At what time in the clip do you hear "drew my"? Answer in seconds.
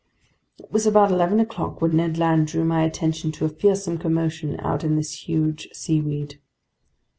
2.47-2.81